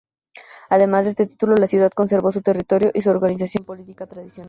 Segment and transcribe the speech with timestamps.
[0.71, 4.39] Además de este título, la ciudad conservó su territorio y su organización política tradicional.